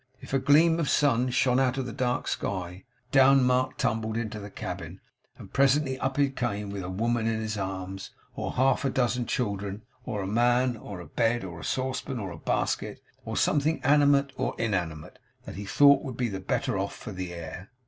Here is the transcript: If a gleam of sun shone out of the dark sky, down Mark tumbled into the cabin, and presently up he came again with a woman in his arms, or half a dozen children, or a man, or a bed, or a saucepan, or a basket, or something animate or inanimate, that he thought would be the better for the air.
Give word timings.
If 0.19 0.33
a 0.33 0.39
gleam 0.39 0.79
of 0.79 0.89
sun 0.89 1.29
shone 1.29 1.59
out 1.59 1.77
of 1.77 1.85
the 1.85 1.93
dark 1.93 2.27
sky, 2.27 2.85
down 3.11 3.43
Mark 3.43 3.77
tumbled 3.77 4.17
into 4.17 4.39
the 4.39 4.49
cabin, 4.49 4.99
and 5.37 5.53
presently 5.53 5.99
up 5.99 6.17
he 6.17 6.31
came 6.31 6.49
again 6.49 6.69
with 6.71 6.81
a 6.81 6.89
woman 6.89 7.27
in 7.27 7.39
his 7.39 7.55
arms, 7.55 8.09
or 8.35 8.53
half 8.53 8.83
a 8.83 8.89
dozen 8.89 9.27
children, 9.27 9.83
or 10.03 10.23
a 10.23 10.27
man, 10.27 10.75
or 10.75 11.01
a 11.01 11.05
bed, 11.05 11.43
or 11.43 11.59
a 11.59 11.63
saucepan, 11.63 12.17
or 12.19 12.31
a 12.31 12.37
basket, 12.39 12.99
or 13.25 13.37
something 13.37 13.79
animate 13.83 14.31
or 14.37 14.55
inanimate, 14.57 15.19
that 15.45 15.53
he 15.53 15.65
thought 15.65 16.01
would 16.03 16.17
be 16.17 16.29
the 16.29 16.39
better 16.39 16.87
for 16.87 17.11
the 17.11 17.31
air. 17.31 17.69